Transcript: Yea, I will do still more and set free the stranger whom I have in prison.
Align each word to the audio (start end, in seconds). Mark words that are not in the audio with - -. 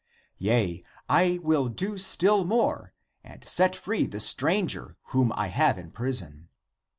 Yea, 0.39 0.83
I 1.07 1.39
will 1.43 1.67
do 1.69 1.95
still 1.99 2.43
more 2.43 2.91
and 3.23 3.45
set 3.47 3.75
free 3.75 4.07
the 4.07 4.19
stranger 4.19 4.97
whom 5.09 5.31
I 5.35 5.49
have 5.49 5.77
in 5.77 5.91
prison. 5.91 6.49